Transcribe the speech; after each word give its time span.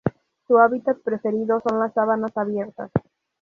Su 0.47 0.57
hábitat 0.57 0.97
preferido 1.03 1.61
son 1.63 1.77
las 1.79 1.93
sabanas 1.93 2.35
abiertas. 2.35 2.89